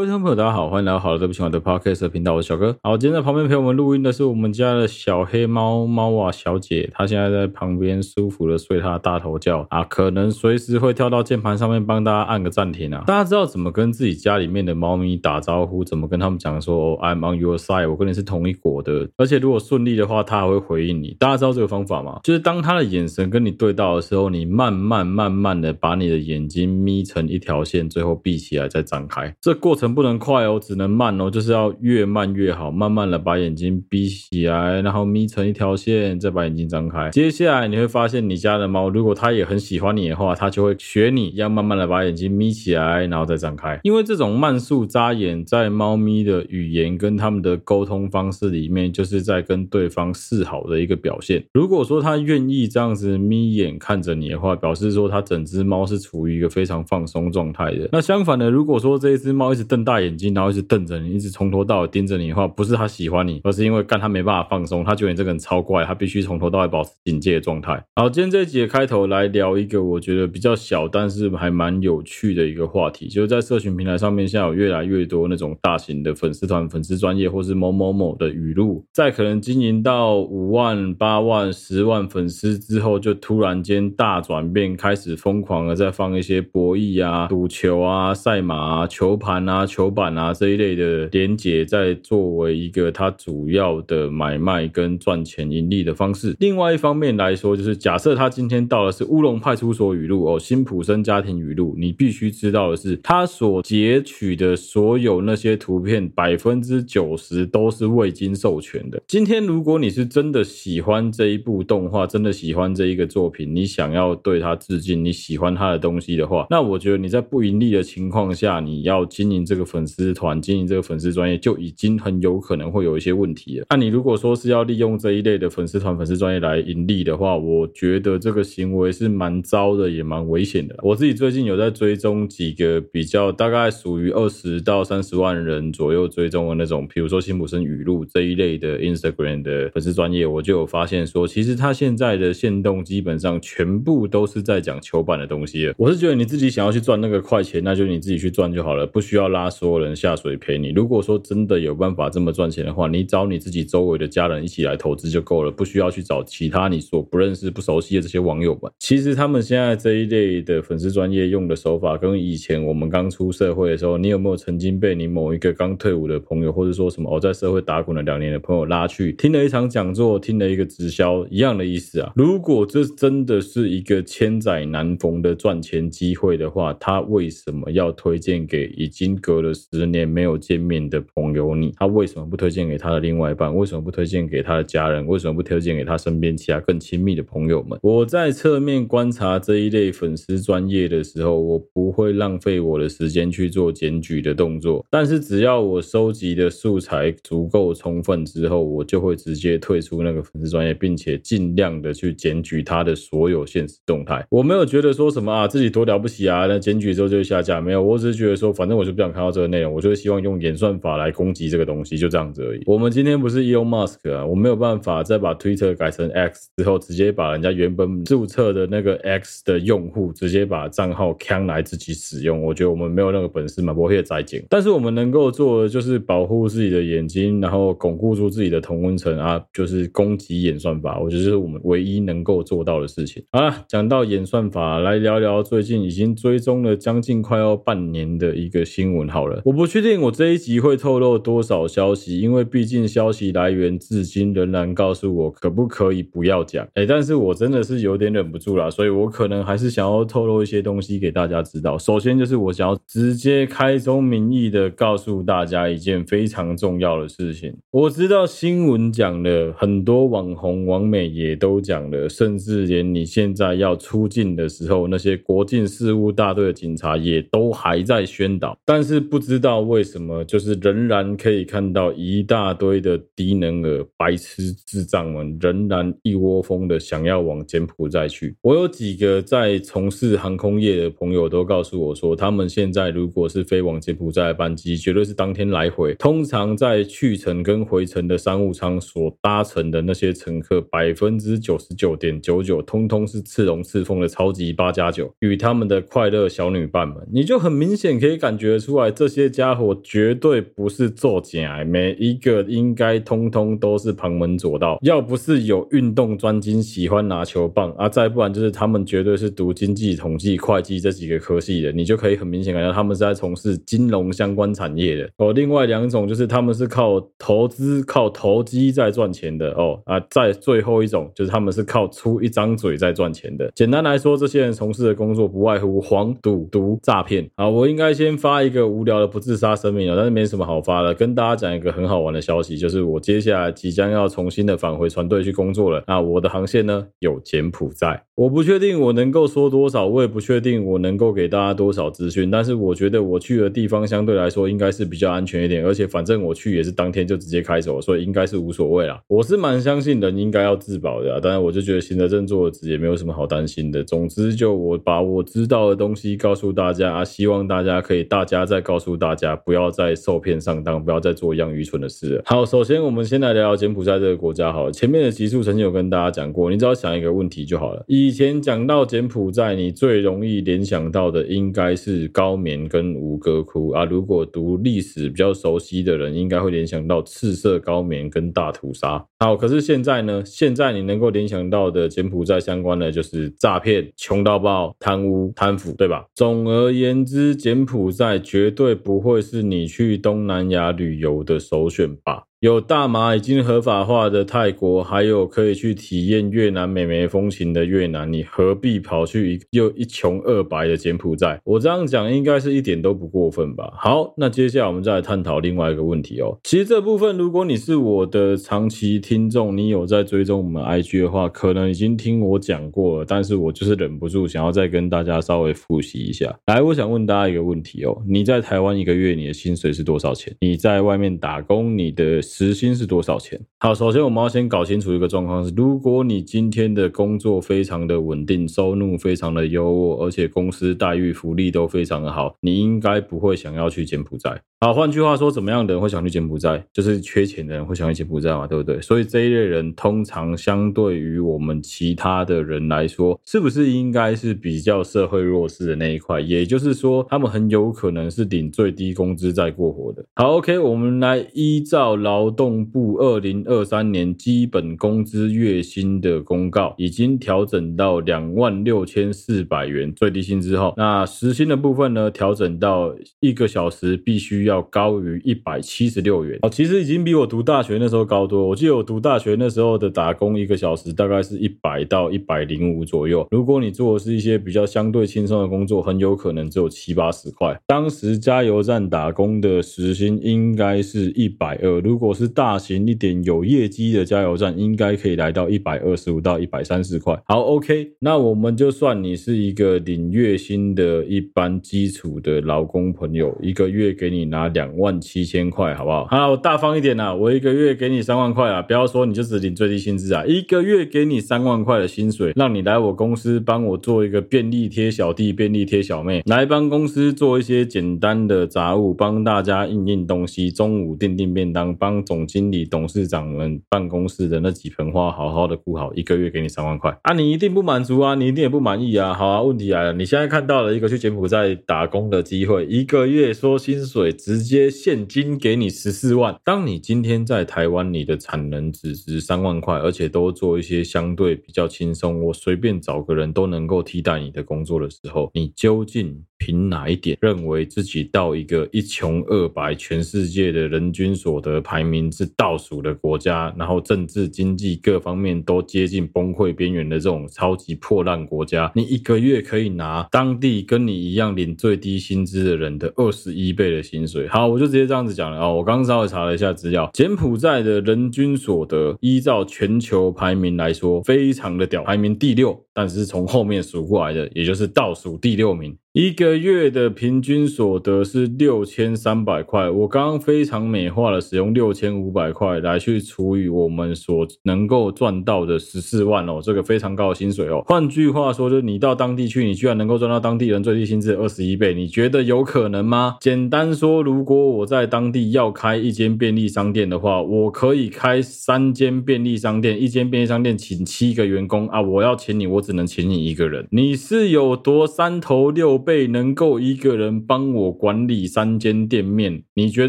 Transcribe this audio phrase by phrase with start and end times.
[0.00, 2.74] 各位听众朋友，大家好，欢迎来到好了对不起我的 Podcast 频道，我是小哥。
[2.82, 13.04] 好，今天在旁边陪我们录音的是我们家的小黑猫猫啊小姐，她现在在旁边舒服的睡她的大头觉啊，可能随时会跳到键盘上面帮大家按个暂停啊。
[13.06, 21.14] 大家知道怎么跟自己家里面的猫咪打招呼，怎么跟他们讲说、I'm on your side，我跟你是同一国的，而且如果顺利的话，它还会回应你。
[21.18, 22.20] 大家知道这个方法吗？
[22.24, 29.36] 就是当它的眼神跟你对到的时候，你慢慢慢慢的把你的眼睛眯成一条线，最后闭起来再张开。
[29.42, 37.10] 这过程不能快哦，只能慢哦，就是要越慢越好，慢慢的把眼睛闭起来，然后眯成一条线，再把眼睛张开。
[37.10, 43.78] 接下来你会发现，你家的猫如果它也很喜欢你的话，它就会学你一样，慢慢的把眼睛眯起来，然后再张开。
[43.82, 51.44] 因为这种慢速眨眼，在猫咪的语言跟它们的沟通方式里面，就是在跟对方示好的一个表现。
[51.52, 57.88] 如果说它愿意这样子眯眼看着你的话，表示说它整只猫是处于一个非常放松状态的。
[57.92, 67.82] 那相反的，如果说这一只猫一直瞪大眼睛，然后一直瞪着你，一直从头到尾盯着你的话，不是他喜欢你，而是因为干他没办法放松，他觉得你这个人超怪，他必须从头到尾保持警戒的状态。
[67.96, 96.34] 好，今天这一集的开头来聊一个我觉得比较小，但是还蛮有趣的一个话题，就是在社群平台上面，现在有越来越多那种大型的粉丝团、粉丝专业或是某某某的语录，在可能经营到五万、八万、十万粉丝之后，就突然间大转变，开始疯狂的在放一些博弈啊、赌球啊、赛马啊、球盘啊、球板啊这一类的连接，在作为一个它主要的买卖跟赚钱盈利的方式。
[96.40, 109.00] 另外一方面来说，就是假设他今天到的是乌龙派出所语录哦，辛普森家庭语录，你必须知道的是，他所截取的所有那些图片，百分之九十都是未经授权的。
[109.06, 123.66] 今天如果你是真的喜欢这一部动画，真的喜欢这一个作品，你想要对他致敬，你喜欢他的东西的话，那我觉得你在不盈利的情况下，你要经营这个粉丝团，经营这个粉丝专业，就已经很有可能会有一些问题了。
[123.70, 130.76] 那你如果说是要利用这一类的粉丝团、粉丝专业来盈利的话，我觉得这个行为是蛮糟的，也蛮危险的。
[130.82, 145.74] 我自己最近有在追踪几个比较大概属于二十到三十万人左右追踪的那种，比如说辛普森语录这一类的 Instagram 的粉丝专业，我就有发现说，其实他现在的限动基本上全部都是在讲球板的东西了。
[145.78, 150.70] 我是觉得你自己想要去赚那个快钱，那就你自己去赚就好了，不需要拉所有人下水陪你。
[150.70, 158.70] 如果说真的有办法这么赚钱的话，你找你自己周围的家人一起来投资就够了，不需要去找其他你所不认识、不熟悉的这些网友们。
[158.80, 172.12] 其实他们现在这一类的粉丝专业用的手法，跟以前我们刚出社会的时候，你有没有曾经被你某一个刚退伍的朋友，或者说什么我在社会打滚了两年的朋友拉去听了一场讲座，听了一个直销，一样的意思啊？
[172.16, 181.72] 如果这真的是一个千载难逢的赚钱机会的话，他为什么要推荐给已经隔了十年没有见面的朋友你？
[181.76, 183.54] 他为什么不推荐给他的另外一半？
[183.54, 185.06] 为什么不推荐给他的家人？
[185.06, 187.78] 为什么不推荐给他身边其他更亲密的朋友们？
[187.80, 194.84] 我在侧面观察这一类粉丝专业的时候，我不会浪费我的时间去做检举的动作。
[194.90, 204.26] 但是只要我收集的素材足够充分之后，我就会直接退出那个粉丝专业，并且尽量的去检举他的所有现实动态。
[204.28, 207.60] 我没有觉得说什么啊，自己多了不起啊，那检举之后就下架。
[207.60, 212.62] 没有，我只是觉得说，反正我就不想看到这个内容，我就是希望用演算法来攻击这个东西，就这样子而已。
[212.66, 222.42] 我们今天不是 Elon Musk 啊，我没有办法再把 Twitter 改成 X 之后，直接把人家原本注册的那个 X 的用户直接把账号抢来自己使用。
[222.42, 224.42] 我觉得我们没有那个本事嘛，不会再剪。
[224.48, 230.98] 但是我们能够做的就是保护自己的眼睛，然后巩固住自己的同温层啊，就是攻击演算法。
[230.98, 233.22] 我觉得是我们唯一能够做到的事情。
[233.32, 239.09] 好了，讲到演算法，来聊聊最近已经追踪了将近快要半年的一个新闻。
[239.10, 246.66] 好了，我不确定我这一集会透露多少消息，因为毕竟消息来源至今仍然告诉我可不可以不要讲。
[246.74, 251.76] 哎，但是我真的是有点忍不住了，所以我可能还是想要透露一些东西给大家知道。
[251.76, 257.52] 首先就是我想要直接开宗明义的告诉大家一件非常重要的事情。
[257.72, 268.56] 我知道新闻讲了，很多网红网美也都讲了，甚至连你现在要出境的时候，那些国境事务大队的警察也都还在宣导。
[268.64, 278.36] 但是不知道为什么，就是仍然可以看到一大堆的低能儿、白痴、智障们，仍然一窝蜂的想要往柬埔寨去。
[278.42, 285.94] 我有几个在从事航空业的朋友都告诉我说，他们现在如果是飞往柬埔寨的班机，绝对是当天来回。
[285.94, 298.89] 通常在去程跟回程的商务舱所搭乘的那些乘客，百分之九十九点九九，通通是赤龙赤凤的超级八加九，与他们的快乐小女伴们，你就很明显可以感觉出来。
[298.90, 304.78] 这些家伙绝对不是作假，每一个应该通通都是旁门左道。
[304.82, 315.08] 要不是有运动专精，喜欢拿球棒啊，再不然就是他们绝对是读经济、统计、会计这几个科系的，你就可以很明显感觉到他们是在从事金融相关产业的。
[315.18, 323.50] 哦，另外两种就是他们是靠投资、靠投机在赚钱的哦啊，在最后一种就是他们是靠出一张嘴在赚钱的。
[323.54, 327.28] 简单来说，这些人从事的工作不外乎黄赌毒诈骗。
[327.34, 335.84] 啊，我应该先发一个无无聊的不自杀声明了，但是没什么好发的，跟大家讲一个很好玩的消息，就是我接下来即将要重新的返回船队去工作了。
[335.86, 338.02] 那我的航线呢，有柬埔寨。
[338.14, 349.00] 我不确定我能够说多少，我也不确定我能够给大家多少资讯，但是我觉得我去的地方相对来说应该是比较安全一点，而且反正我去也是当天就直接开走，所以应该是无所谓啦。
[349.08, 353.82] 我是蛮相信人应该要自保的，当然我就觉得行得正坐得直也没有什么好担心的。
[353.84, 362.22] 总之就我把我知道的东西告诉大家啊，希望大家可以大家在告诉大家，不要再受骗上当，不要再做一样愚蠢的事了。
[362.24, 367.84] 好，首先我们先来聊聊柬埔寨这个国家好了，前面的集数曾经有跟大家讲过，你只要想一个问题就好了。
[367.88, 373.84] 以前讲到柬埔寨，你最容易联想到的应该是高棉跟吴哥窟啊。
[373.84, 379.04] 如果读历史比较熟悉的人，应该会联想到赤色高棉跟大屠杀。
[379.18, 380.22] 好，可是现在呢？
[380.24, 386.06] 现在你能够联想到的柬埔寨相关的就是诈骗、穷到爆、贪污、贪腐，对吧？
[386.14, 392.29] 总而言之，柬埔寨绝对不会是你去东南亚旅游的首选吧。
[392.40, 401.38] 有大麻已经合法化的泰国，还有可以去体验越南美眉风情的越南，你何必跑去一又一穷二白的柬埔寨？
[401.44, 403.70] 我这样讲应该是一点都不过分吧？
[403.76, 406.38] 好，那接下来我们再来探讨另外一个问题哦。
[406.42, 416.34] 其实这部分，如果你是我的长期听众，你有在追踪我们 IG 的话，可能已经听我讲过了，但是我就是忍不住想要再跟大家稍微复习一下。
[416.46, 420.34] 来，我想问大家一个问题哦：你在台湾一个月你的薪水是多少钱？
[420.40, 423.40] 你在外面打工，你的时薪是多少钱？
[423.58, 434.40] 好，首先我们要先搞清楚一个状况是：如果你今天的工作非常的稳定，收入非常的优渥，而且公司待遇福利都非常的好，你应该不会想要去柬埔寨。
[434.60, 436.62] 好，换句话说，怎么样的人会想去柬埔寨？
[436.72, 438.80] 就是缺钱的人会想去柬埔寨嘛，对不对？
[438.80, 446.20] 所以这一类人通常相对于我们其他的人来说，是不是应该是比较社会弱势的那一块？
[446.20, 450.04] 也就是说，他们很有可能是领最低工资在过活的。
[450.14, 464.50] 好，OK，我们来依照劳劳动部二零二三年基本工资月薪的公告，已经调整到两万六千四百元最低薪之后，那时薪的部分呢，调整到一个小时必须要。
[464.50, 468.48] 要高于一百七十六元哦，其实已经比我读大学那时候高多。
[468.48, 473.24] 我记得我读大学那时候的打工一个小时大概是一百到一百零五左右。
[473.30, 477.56] 如果你做的是一些比较相对轻松的工作，很有可能只有七八十块。
[477.68, 487.16] 当时加油站打工的时薪应该是一百二，如果我是大型一点有业绩的加油站，应该可以来到一百二十五到一百三十块。
[487.26, 494.50] 好，OK，那我们就算你是一个领月薪的一般基础的劳工朋友，一个月给你拿。
[494.50, 496.06] 两万七千块，好不好？
[496.06, 498.60] 好，大方一点呐，我一个月给你三万块啊！
[498.60, 517.12] 不要说你就只领最低薪资啊，一个月给你三万块的薪水，让你来我公司帮我做一个便利贴小弟、便利贴小妹，来帮公司做一些简单的杂务，帮大家印印东西，中午订订便当，帮总经理、董事长们办公室的那几盆花好好的顾好，一个月给你三万块啊！
[517.14, 519.12] 你一定不满足啊，你一定也不满意啊！
[519.12, 524.10] 好啊，问题来了，你现在看到了一个去柬埔寨打工的机会，一个月说薪水。
[524.30, 526.38] 直接现金给你十四万。
[526.44, 554.28] 当你今天在台湾，你的产能只值三万块，而且都做一些相对比较轻松，我随便找个人都能够替代你的工作的时候，你究竟凭哪一点认为自己到一个一穷二白、全世界的人均所得排名名是倒数的国家，然后政治经济各方面都接近崩溃边缘的这种超级破烂国家，你一个月可以拿当地跟你一样领最低薪资的人的二十一倍的薪水？
[554.28, 555.50] 好，我就直接这样子讲了啊！
[555.50, 565.76] 我刚刚稍微查了一下资料，柬埔寨的人均所得依照全球排名来说，非常的屌，排名第六，但是从后面数过来的，也就是倒数第六名。
[565.92, 577.64] 一个月的平均所得是六千三百块，我刚刚非常美化的使用六千五百块来去除以我们所能够赚到的十四万哦，这个非常高的薪水哦。
[577.66, 583.16] 换句话说，就你到当地去，你居然能够赚到当地人最低薪资二十一倍，你觉得有可能吗？
[583.20, 599.88] 简单说，如果我在当地要开一间便利商店的话，我可以开三间便利商店，一间便利商店请七个员工啊，我要请你，我只能请你一个人，你是有多三头六备能够一个人帮我管理三间店面，你觉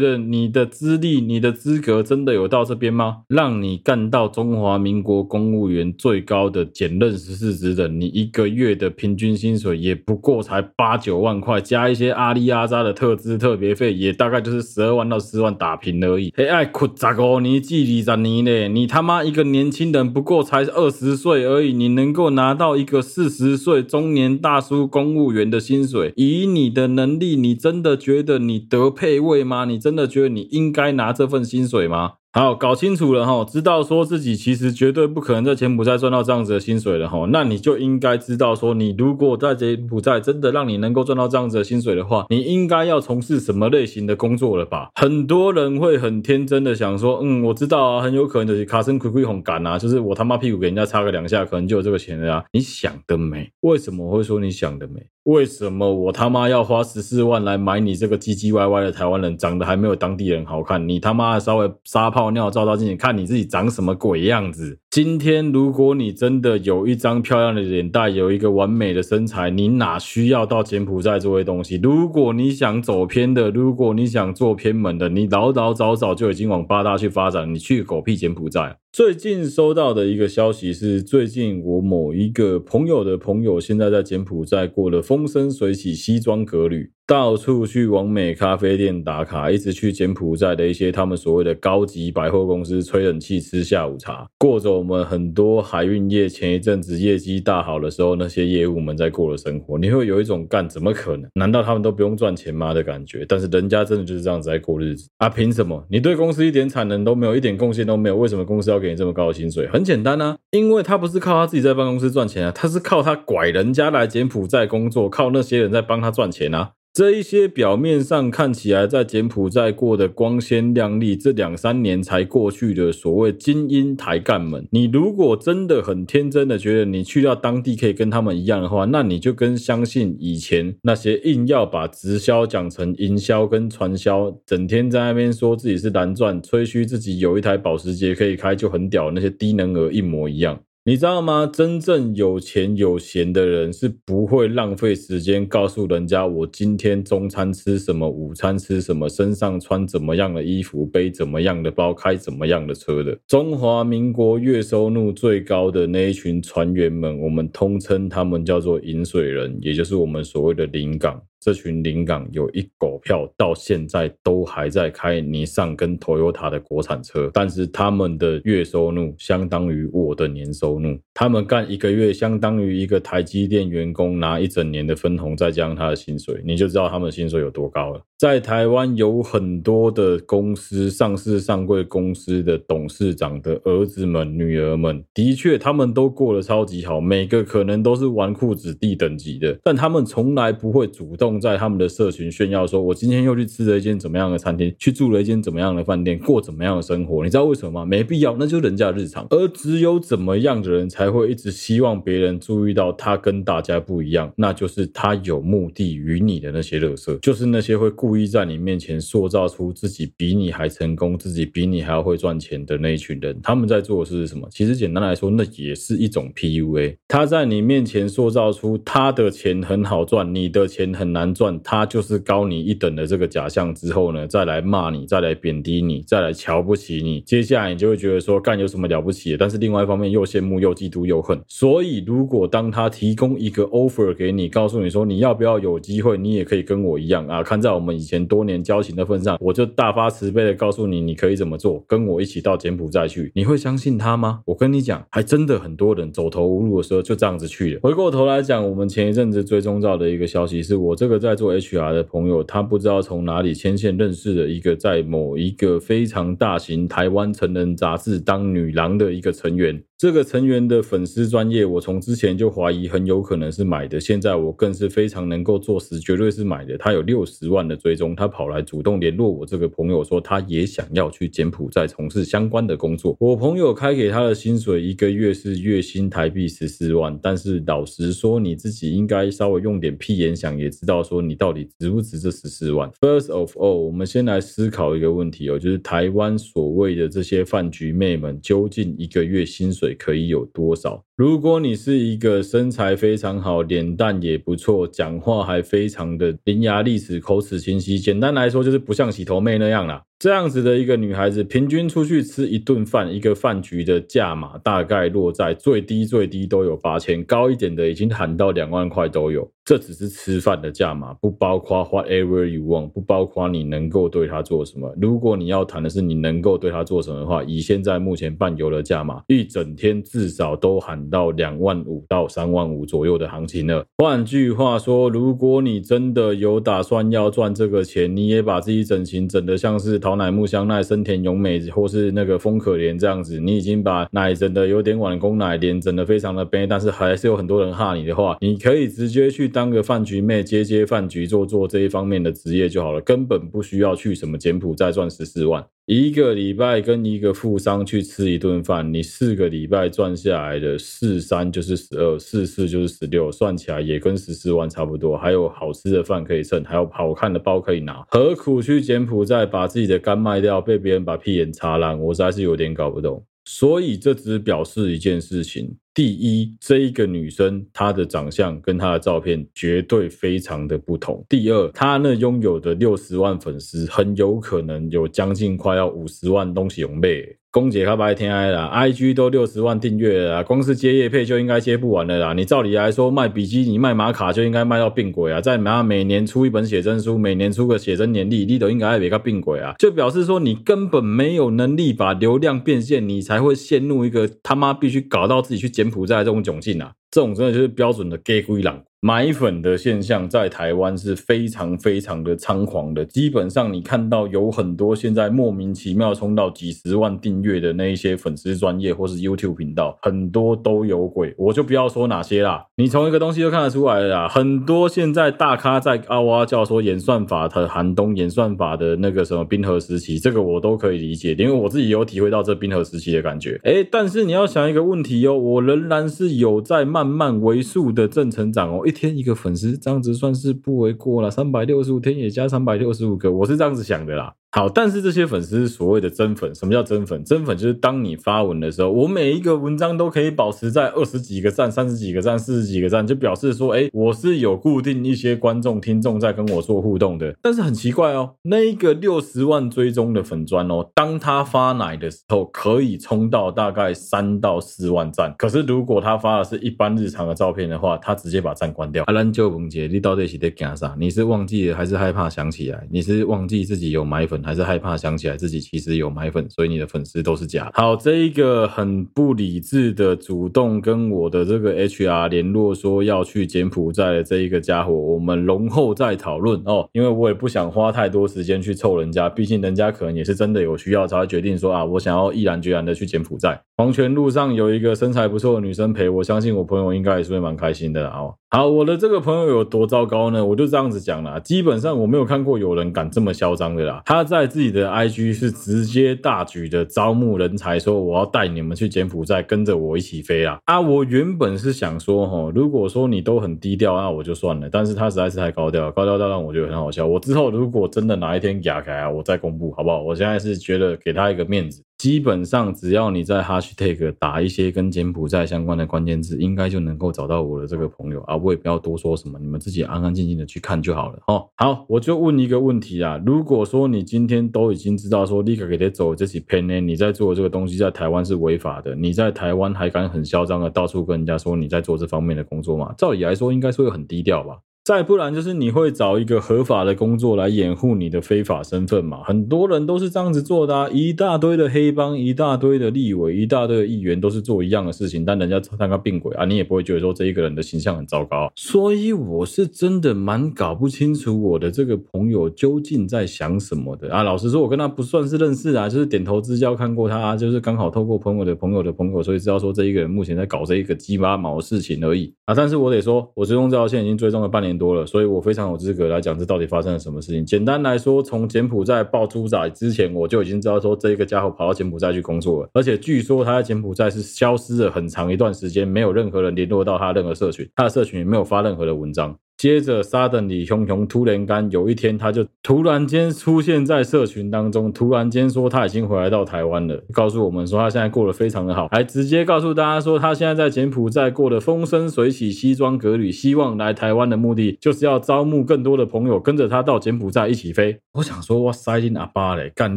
[0.00, 3.18] 得你的资历、你的资格真的有到这边吗？
[3.28, 16.32] 让你干到中华民国公务员最高的检任十四职等，你一个月的平均薪水也不过才八九万块，加一些阿里阿扎的特资特别费，也大概就是十二万到十万打平而已。
[16.36, 29.64] 嘿，爱哭十五年、几二十年嘞，你他妈一个年轻人不过才二十岁而已，你能够拿到一个四十岁中年大叔公务员的薪薪水，以你的能力，你真的觉得你得配位吗？
[29.64, 32.12] 你真的觉得你应该拿这份薪水吗？
[32.34, 44.88] 好，搞清楚了哈，知道说自己其实绝对不可能在柬埔寨赚到这样子的薪水了哈，那你就应该知道说，你如果在柬埔寨真的让你能够赚到这样子的薪水的话，你应该要从事什么类型的工作了吧？
[44.94, 52.44] 很多人会很天真的想说，嗯，我知道啊，很有可能就是卡森亏亏红干啊，就是我他妈屁股给人家擦个两下，可能就有这个钱了啊。
[52.52, 53.50] 你想得美？
[53.60, 55.02] 为什么我会说你想得美？
[55.24, 60.88] 为什么我他妈要花十四万来买你这个唧唧歪歪的台湾人，长得还没有当地人好看？
[60.88, 64.76] 你他妈的稍微撒泡尿照照镜子，看你自己长什么鬼样子？
[64.92, 71.80] 今天如果你真的有一张漂亮的脸蛋，有一个完美的身材，你哪需要到柬埔寨这些东西？
[71.82, 78.76] 如果你想走偏的，如果你想做偏门的，你老老早早就已经往八大去发展，你去狗屁柬埔寨！
[78.92, 86.92] 最近收到的一个消息是，最近我某一个朋友的朋友现在在柬埔寨过得风生水起，西装革履。
[87.04, 99.76] 到处去网美咖啡店打卡，一直去柬埔寨的一些他们所谓的高级百货公司吹冷气吃下午茶，过着我们很多海运业前一阵子业绩大好的时候那些业务们在过的生活。
[99.78, 101.28] 你会有一种干怎么可能？
[101.34, 103.26] 难道他们都不用赚钱吗的感觉？
[103.28, 105.28] 但是人家真的就是这样子在过日子啊！
[105.28, 105.84] 凭什么？
[105.90, 108.16] 你对公司一点产能都没有，一点贡献都没有？
[108.16, 109.66] 为什么公司要给你这么高的薪水？
[109.66, 116.70] 很简单啊，因为他不是靠他自己在办公室赚钱啊，他是靠他拐人家来柬埔寨工作，靠那些人在帮他赚钱啊。
[116.94, 140.60] 这一些表面上看起来在柬埔寨过得光鲜亮丽，这两三年才过去的所谓精英台干们，你如果真的很天真的觉得你去到当地可以跟他们一样的话，那你就跟相信以前那些硬要把直销讲成营销跟传销，整天在那边说自己是蓝钻，吹嘘自己有一台保时捷可以开就很屌，那些低能儿一模一样。
[140.84, 141.46] 你知道吗？
[141.46, 153.16] 真正有钱有闲的人是不会浪费时间告诉人家我今天中餐吃什么，午餐吃什么，身上穿怎么样的衣服，背怎么样的包，开怎么样的车的。
[153.28, 161.22] 中华民国月收入最高的那一群船员们，我们通称他们叫做引水人，也就是我们所谓的临港。
[161.42, 178.00] 这群临港有一狗票，到现在都还在开尼桑跟 Toyota 的国产车，但是他们的月收入相当于我的年收入，他们干一个月相当于一个台积电员工拿一整年的分红，再加上他的薪水，你就知道他们的薪水有多高了。
[178.22, 191.40] 在台湾有很多的公司，上市上柜公司的董事长的儿子们、女儿们，的确他们都过得超级好，每个可能都是纨绔子弟等级的，但他们从来不会主动。
[191.40, 197.24] 在他们的社群炫耀说：“我今天又去吃了一间怎么样的餐厅，去住了一间怎么样的饭店，过怎么样的生活？
[197.24, 197.84] 你知道为什么吗？
[197.84, 199.26] 没必要，那就是人家的日常。
[199.30, 213.40] 而只有怎么样的人才会一直希望别人注意到他跟大家不一样，那就是他有目的与你的那些乐色，就是那些会故 故意在你面前塑造出自己比你还成功，自己比你还要会赚钱的那一群人。
[213.42, 214.46] 他们在做的是什么？
[214.50, 216.94] 其实简单来说，那也是一种 PUA。
[217.08, 221.32] 他在你面前塑造出他的钱很好赚，你的钱很难。
[221.32, 229.38] 赚，他就是高你一等的这个假象之后呢，再来骂你，再来贬低你，再来瞧不起你，接下来你就会觉得说干有什么了不起的？
[229.38, 231.40] 但是另外一方面又羡慕又嫉妒又恨。
[231.48, 244.40] 所以如果当他提供一个 offer 给你，告诉你说你要不要有机会，你也可以跟我一样啊，看在我们以前多年交情的份上，我就大发慈悲的告诉你，你可以怎么做，跟我一起到柬埔寨去，你会相信他吗？
[244.46, 247.80] 我跟你讲，还真的很多人走投无路的时候就这样子去了。
[247.80, 251.22] 回过头来讲，我们前一阵子追踪到的一个消息是我这个。
[251.22, 259.80] 在做 HR 的朋友，他不知道从哪里牵线认识了一个在某一个非常大型台湾成人杂志当女郎的一个成员。
[260.02, 266.76] 这个成员的粉丝专业，我从之前就怀疑很有可能是买的，现在我更是非常能够坐实，绝对是买的。
[266.76, 273.16] 他有六十万的追踪，他跑来主动联络我这个朋友，说他也想要去柬埔寨从事相关的工作。
[273.20, 282.90] 我朋友开给他的薪水一个月是月薪台币十四万，但是老实说，你自己应该稍微用点屁眼想，也知道说你到底值不值这十四万。
[283.00, 291.04] First of all，我们先来思考一个问题哦，就是台湾所谓的这些饭局妹们，究竟一个月薪水可以有多少？
[291.16, 300.02] 如果你是一个身材非常好、脸蛋也不错、讲话还非常的伶牙俐齿、口齿清晰，简单来说就是不像洗头妹那样啦。
[300.22, 309.50] 这样子的一个女孩子，平均出去吃一顿饭，一个饭局的价码大概落在最低最低都有八千，高一点的已经喊到两万块都有。
[309.64, 314.92] 这只是吃饭的价码，不包括 whatever you want，不包括你能够对她做什么。
[315.00, 323.84] 如果你要谈的是你能够对她做什么的话，以现在目前伴游的价码，一整天至少都喊到两万五到三万五左右的行情了。
[323.98, 345.64] 换句话说，如果你真的有打算要赚这个钱，你也把自己整形整得像是淘陶乃木香奈、生田咏美，或是那个风可怜这样子，你已经把奶整的有点晚，工奶脸，整的非常的悲，但是还是有很多人哈你的话，你可以直接去当个饭局妹，接接饭局，做做这一方面的职业就好了，根本不需要去什么柬埔寨赚十四万。
[345.86, 355.18] 一个礼拜跟一个富商去吃一顿饭，你四个礼拜赚下来的四三就是十二，四四就是十六，算起来也跟十四万差不多。
[355.18, 361.98] 还有好吃的饭可以蹭，还有好看的包可以拿，何苦去柬埔寨把自己的肝卖掉，被别人把屁眼擦烂？
[361.98, 363.24] 我实在是有点搞不懂。
[363.44, 365.76] 所以这只表示一件事情。
[365.94, 371.22] 第一，这一个女生她的长相跟她的照片绝对非常的不同。
[371.28, 377.36] 第二，她那拥有的六十万粉丝，很有可能有将近快要五十万东西有妹。
[377.52, 382.32] 公姐她白天爱啦，IG 都六十万订阅了啦，光是接业配就应该接不完了啦。
[382.32, 398.82] 你照理来说卖比基尼卖玛卡就应该卖到病鬼啊，再拿每年出一本写真书，每年出个写真年历，你都应该爱别个病鬼啊，就表示说你根本没有能力把流量变现，你才会陷入一个他妈必须搞到自己去柬埔寨这种窘境啊，这种真的就是标准的 gay 鬼狼。
[399.04, 414.28] 买粉的现象在台湾是非常非常的猖狂的，基本上你看到有很多现在莫名其妙冲到几十万订阅的那一些粉丝专业或是 YouTube 频道，很多都有鬼，我就不要说哪些啦，你从一个东西就看得出来了啦。
[414.28, 423.58] 很多现在大咖在啊哇叫说演算法的寒冬，演算法的那个什么冰河时期，这个我都可以理解，因为我自己有体会到这冰河时期的感觉。
[423.64, 428.86] 诶，但是你要想一个问题哦，我仍然是有在慢慢为数的正成长哦。
[428.92, 431.30] 天一个粉丝，这样子算是不为过了。
[431.30, 434.34] 三百六十五天也加三百六十五个，我是这样子想的啦。
[434.54, 437.24] 好，但是这些粉丝所谓的真粉，什么叫真粉？
[437.24, 447.34] 真粉就是当你发文的时候，我每一个文章都可以保持在二十几个赞、三十几个赞、四十几个赞，就表示说，哎，我是有固定一些观众、听众在跟我做互动的。
[447.40, 455.34] 但是很奇怪哦，那一个六十万追踪的粉砖哦，当他发奶的时候，可以冲到大概三到四万赞。
[455.38, 459.04] 可是如果他发的是一般日常的照片的话，他直接把赞关掉。
[459.04, 460.94] 阿兰就问姐，你到底是在干啥？
[460.98, 462.86] 你是忘记了还是害怕想起来？
[462.90, 464.41] 你是忘记自己有买粉？
[464.42, 467.70] 还是害怕想起来自己其实有买粉，所以你的粉丝都是假。
[467.74, 483.60] 好，这一个很不理智的主动跟我的这个 HR 联络说要去柬埔寨的这一个家伙，我们容后再讨论哦，因为我也不想花太多时间去凑人家，毕竟人家可能也是真的有需要才会决定说啊，我想要毅然决然的去柬埔寨。
[483.76, 488.34] 黄泉路上有一个身材不错的女生陪我，相信我朋友应该也是会蛮开心的哦。
[488.50, 490.44] 好，我的这个朋友有多糟糕呢？
[490.44, 494.02] 我就这样子讲啦，基本上我没有看过有人敢这么嚣张的啦。
[494.04, 500.58] 他在自己的 IG 是直接大举的招募人才，说我要带你们去柬埔寨，跟着我一起飞啊！
[500.64, 504.68] 啊，我原本是想说，哈，如果说你都很低调，那我就算了。
[504.72, 507.06] 但是他实在是太高调，高调到让我觉得很好笑。
[507.06, 510.00] 我之后如果真的哪一天哑开啊，我再公布好不好？
[510.02, 511.84] 我现在是觉得给他一个面子。
[512.02, 518.36] 基本上只要你在 hashtag 打一些跟柬埔寨相关的关键字，应该就能够找到我的这个朋友啊。
[518.36, 521.46] 我也不要多说什么，你们自己安安静静的去看就好了哦。
[521.54, 532.92] 好，我就问一个问题啊，如果说你今天都已经知道说立刻给他走这起 pen 呢，你在做这个东西在台湾是违法的，你在台湾还敢很嚣张的到处跟人家说你在做这方面的工作吗？
[532.98, 534.58] 照理来说应该是会很低调吧。
[534.84, 539.22] 再不然就是你会找一个合法的工作来掩护你的非法身份嘛？
[539.22, 548.50] 很多人都是这样子做的啊，一大堆的黑帮，一大堆的立委，一大堆的议员都是做一样的事情，但人家当个病鬼啊，你也不会觉得说这一个人的形象很糟糕。
[548.56, 554.24] 所以我是真的蛮搞不清楚我的这个朋友究竟在想什么的啊。
[554.24, 562.52] 老实说，我跟他不算是认识啊，就是点头之交看过他，就是刚好透过朋友的朋友的朋友，所以知道说这一个人目前在搞这一个鸡巴毛事情而已啊。
[562.52, 564.71] 但是我得说，我追踪这条线已经追踪了半年。
[564.76, 567.44] 多了，所以我非常有资格来讲这到底发生了什么事情。
[567.44, 579.36] 简单来说，从柬埔寨爆猪仔之前，我就已经知道说这个家伙跑到柬埔寨去工作了，而且据说他在柬埔寨是消失了很长一段时间，没有任何人联络到他任何社群，他的社群也没有发任何的文章。
[579.56, 597.96] 接着沙登里熊熊突然间有一天，他就突然间出现在社群当中，突然间说他已经回来到台湾了，告诉我们说他现在过得非常的好，还直接告诉大家说他现在在柬埔寨过得风生水起、西装革履，希望来台湾的目的就是要招募更多的朋友，跟着他到柬埔寨一起飞。
[598.14, 599.96] 我想说，哇塞，你阿爸嘞，干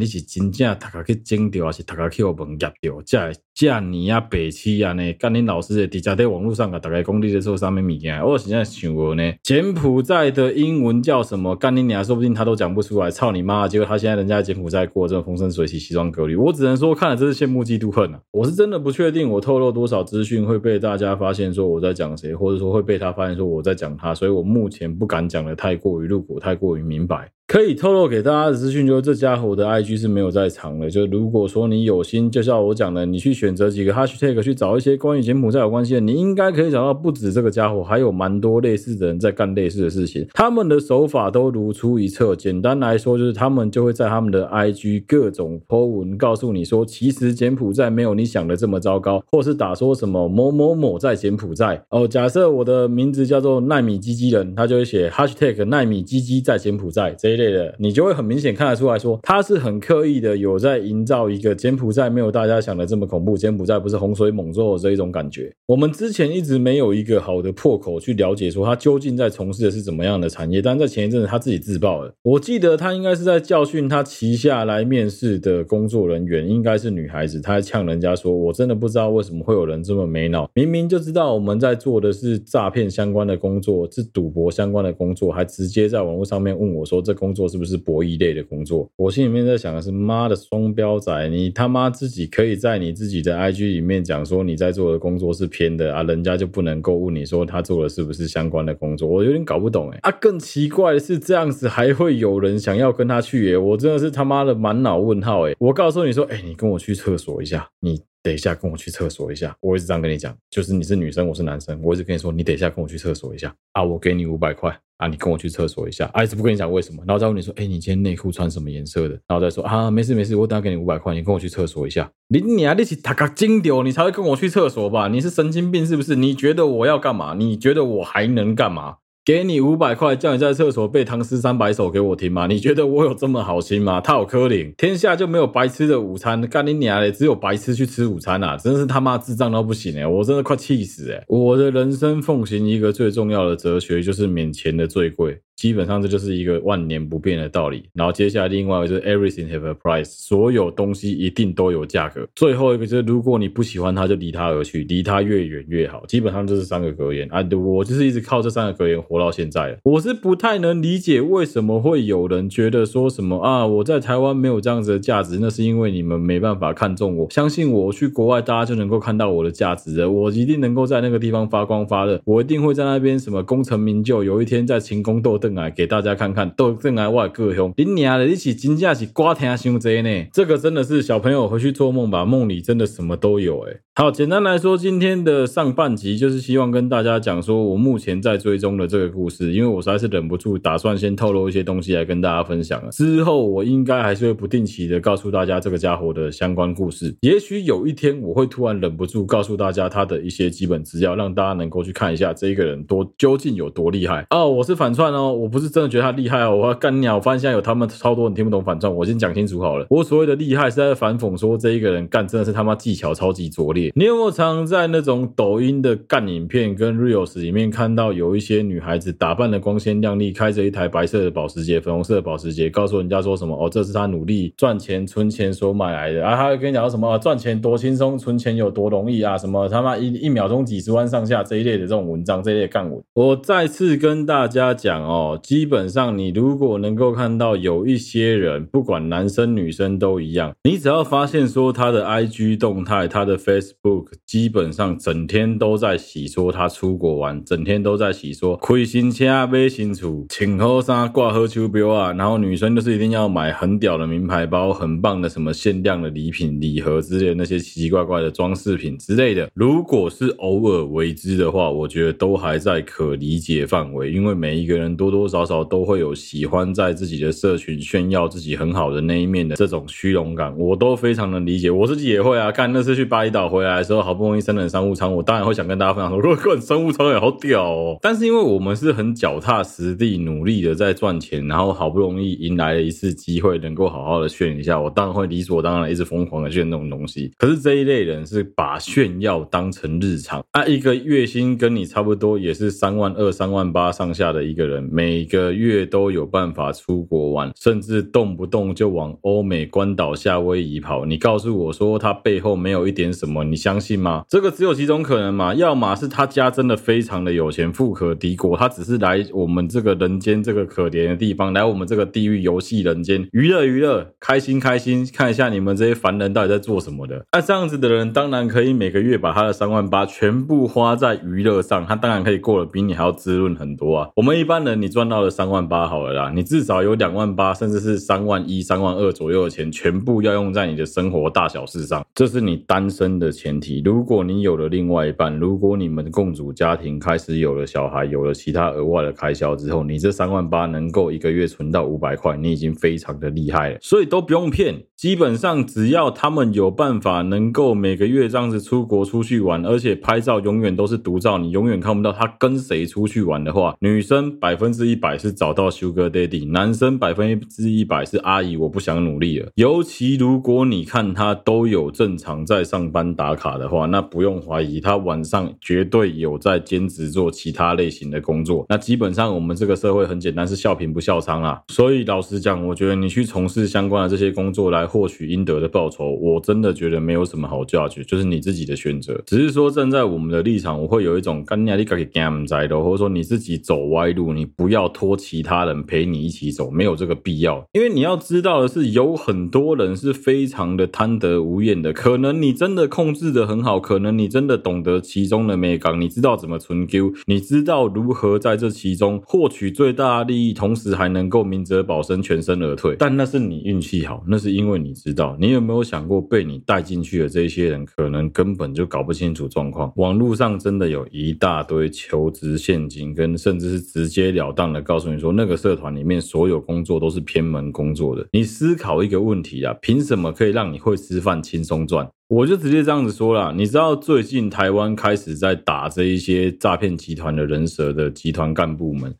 [0.00, 3.02] 你是真正读个去精掉，还是读个去学问业掉？
[3.04, 5.12] 这这你啊白痴啊呢？
[5.14, 8.22] 干你老师的底下在网络上啊，大概工地在做啥物物件？
[8.22, 11.54] 我现在想过呢，柬埔寨的英文叫什么？
[11.54, 13.08] 干你娘，说不定他都讲不出来。
[13.08, 13.68] 操你妈！
[13.68, 18.18] 结果他现在人家柬埔寨过这种风生水起、西装革履，我只能说看了真是羡慕嫉妒恨啊！
[18.32, 27.30] 我是真的不确定，我透露多少资讯会被大家发现说我在讲谁，或者说会被他发现说我在讲他，所以我目前不敢讲的太过于露骨，太过于明白。
[27.48, 30.90] 可以透露给大家的资讯就是，这家伙的 IG 是没有在藏的。
[30.90, 40.26] 就如果说你有心，就像我讲的，你去选择几个 hashtag 去找一些关于柬埔寨有关系的，你应该可以找到不止这个家伙，还有蛮多类似的人在干类似的事情。
[40.34, 42.34] 他们的手法都如出一辙。
[42.34, 51.84] 简单来说，就是他们就会在他们的 IG 各种 po 文，告诉你说，其实柬埔寨没有你想的这么糟糕，或是打说什么某某某在柬埔寨。
[51.90, 65.52] 哦，假设我的名字叫做奈米基基人，他就会写 hashtag 奈米基基在柬埔寨这一类的，你就会很明显看得出来说，他是很刻意的有在营造一个柬埔寨没有大家想的这么恐怖，柬埔寨不是洪水猛兽这一种感觉。
[65.66, 72.12] 我们之前一直没有一个好的破口去了解说他究竟在从事的是怎么样的产业，但在前一阵子他自己自爆了。
[72.22, 99.98] 我记得他应该是在教训他旗下来面试的工作人员，应该是女孩子，他还呛人家说：“我真的不知道为什么会有人这么没脑， 明明就知道我们在做的是诈骗相关的工作，是赌博相关的工作，还直接在网络上面问我说这工工作是不是？”是博弈类的工作，我心里面在想的是，妈的双标仔，你他妈自己可以在你自己的 IG 里面讲说你在做的工作是偏的啊，人家就不能够问你说他做的是不是相关的工作，我有点搞不懂哎。
[100.02, 105.54] 啊，更奇怪的是这样子还会有人想要跟他去耶，我真的是他妈的满脑问号哎。
[105.58, 114.76] 我告诉你说，哎，你跟我去厕所一下，你等一下跟我去厕所一下，我一直这样跟你讲，就是你是女生，我是男生，我一直跟你说，你等一下跟我去厕所一下啊，我给你五百块。
[114.96, 119.14] 啊，你跟我去厕所一下，啊，一直不跟你讲为什么，然后再问你说，哎，你今天内裤穿什么颜色的？
[119.28, 122.10] 然后再说啊，没事没事，我等下给你五百块，你跟我去厕所一下。
[122.28, 125.08] 你你啊，你是他个金丢，你才会跟我去厕所吧？
[125.08, 126.16] 你是神经病是不是？
[126.16, 127.34] 你觉得我要干嘛？
[127.34, 128.96] 你觉得我还能干嘛？
[129.26, 132.46] 给你五百块，叫你在厕所背唐诗三百首给我听吗？
[132.46, 134.00] 你觉得我有这么好心吗？
[134.00, 137.10] 他有柯林，天下就没有白吃的午餐，干你娘嘞！
[137.10, 138.56] 只有白吃去吃午餐啊！
[138.56, 140.06] 真是他妈智障到不行哎！
[140.06, 141.24] 我真的快气死哎！
[141.26, 145.40] 我的人生奉行一个最重要的哲学，就是免钱的最贵。
[145.56, 147.82] 基本上这就是一个万年不变的道理。
[147.94, 152.28] 然后接下来另外一个就是 everything have a price，所有东西一定都有价格。
[152.34, 156.04] 最后一个就是如果你不喜欢它，就离它而去，离它越远越好。
[156.06, 159.78] 基本上就是三个格言啊，我就是一直靠这三个格言活到现在。
[159.84, 167.30] 我是不太能理解为什么会有人觉得说什么啊，我在台湾没有这样子的价值，那是因为你们没办法看中我。
[167.30, 170.10] 相信我去国外，大家就能够看到我的价值了。
[170.10, 174.22] 我一定能够在那个地方发光发热，我一定会在那边什么功成名就。
[174.22, 175.40] 有一天在勤工斗。
[175.54, 180.26] 来给大家看看，都正来外各兄，你娘的，一起金价起瓜田兄贼呢？
[180.32, 183.85] 这个真的是小朋友回去做梦吧，梦里真的什么都有哎。
[183.98, 192.90] 好，简单来说，今天的上半集就是希望跟大家讲说，我目前在追踪的这个故事，因为我实在是忍不住，打算先透露一些东西来跟大家分享了。
[192.90, 197.16] 之后我应该还是会不定期的告诉大家这个家伙的相关故事。
[197.22, 204.46] 也许有一天我会突然忍不住告诉大家他的一些基本资料，让大家能够去看一下这一个人多究竟有多厉害哦。
[204.46, 205.32] 我是反串哦。
[205.32, 207.16] 我不是真的觉得他厉害哦，我要干鸟。
[207.16, 209.86] 我发现现在有他们超多人听不懂反串，我先讲清楚好了。
[209.88, 213.85] 我所谓的厉害是在反讽说这一个人干真的是他妈技巧超级拙劣。
[213.94, 226.24] 你有没有常在那种抖音的干影片跟 reels 里面看到有一些女孩子打扮的光鲜亮丽，开着一台白色的保时捷、粉红色的保时捷，告诉人家说什么哦，这是他努力赚钱存钱所买来的。
[226.26, 229.36] 啊，他会跟你讲什么赚钱多轻松，存钱有多容易啊？
[229.36, 233.02] 什么他妈一一秒钟几十万上下这一类的这种文章，这一类干文。
[233.14, 259.50] 我再次跟大家讲哦，基本上，你如果能够看到有一些人，不管男生女生都一样，你只要发现说他的 IG 动态、他的 Facebook，Book 基本上整天都在洗说他出国玩，整天都在洗说开新车、买新厝、穿好衫、挂好手表啊，然后女生就是一定要买很屌的名牌包、很棒的什么限量的礼品、礼盒之类那些奇奇怪怪的装饰品之类的。
[259.52, 265.56] 如果是偶尔为之的话，我觉得都还在可理解范围，因为每一个人多多少少。
[265.68, 271.70] 都会有喜欢在自己的社群炫耀自己很好的那一面的这种虚荣感，我都非常能理解。
[271.70, 277.98] 我自己也会啊，干那次去巴厘岛回来来的时候，好不容易升了商务舱，我当然会想跟大家分享说，如果商务舱也好屌哦。
[278.00, 287.32] 但是因为我们是很脚踏实地、努力的在赚钱，然后好不容易迎来了一次机会，能够好好的炫一下，我当然会理所当然一直疯狂的炫那种东西。
[287.36, 301.04] 可是这一类人是把炫耀当成日常，啊，一个月薪跟你差不多，也是三万二、三万八上下的一个人，每个月都有办法出国玩，甚至动不动就往欧美、关岛、夏威夷跑。
[301.04, 304.24] 你告诉我说他背后没有一点什么，你相信吗？
[304.28, 317.24] 这个只有几种可能嘛，要么是他家真的非常的有钱，富可敌国，他只是来我们这个人间这个可怜的地方，来我们这个地狱游戏人间娱乐娱乐，开心开心，看一下你们这些凡人到底在做什么的。
[317.32, 324.08] 那这样子的人当然可以每个月把他的三万八全部花在娱乐上，他当然可以过得比你还要滋润很多啊。
[324.16, 332.02] 我们一般人，你赚到了三万八好了啦，你至少有两万八，甚至是三万一、三万二左右的钱，全部要用在你的生活大小事上。
[332.14, 333.80] 这是你单身的钱前提。
[333.84, 343.78] 如果你有了另外一半，如果你们共组家庭，开始有了小孩，有了其他额外的开销之后，你这三万八能够一个月存到五百块，你已经非常的厉害了。
[343.80, 359.50] 所以都不用骗，基本上只要他们有办法能够每个月这样子出国出去玩，而且拍照永远都是独照，你永远看不到他跟谁出去玩的话，女生百分之一百是找到 Sugar Daddy，男生百分之一百是阿姨，我不想努力了。
[359.54, 368.64] 尤其如果你看他都有正常在上班打打卡的话，那不用怀疑，他晚上绝对有在兼职做其他类型的工作。
[368.68, 371.60] 那基本上我们这个社会很简单，是笑贫不笑娼啊。
[371.66, 379.20] 所以老实讲，我觉得你去从事相关的这些工作来获取应得的报酬，我真的觉得没有什么好 judge，就是你自己的选择。
[379.26, 387.66] 只是说站在我们的立场，我会有一种干你自己干在的，或者说你自己走歪路，你不要拖其他人陪你一起走，没有这个必要。
[387.72, 391.92] 因为你要知道的是，有很多人是非常的贪得无厌的。
[391.92, 402.94] 可能你真的控制得很好，可能你真的懂得其中的美感，你知道怎么存 Q，你知道如何在这其中获取最大利益，同时还能够明哲保身、全身而退。
[402.98, 405.36] 但那是你运气好，那是因为你知道。
[405.40, 409.92] 你有没有想过，被你带进去的这些人，可能根本就搞不清楚状况。
[409.96, 418.26] 网络上真的有一大堆求职陷阱，跟甚至是直截了当的告诉你说，那个社团里面所有工作都是偏门工作的。
[418.32, 422.08] 你思考一个问题啊，凭什么可以让你会吃饭轻松赚？
[422.28, 429.14] 我就直接这样子说了，你知道最近台湾开始在打这一些诈骗集团的人蛇的集团干部们。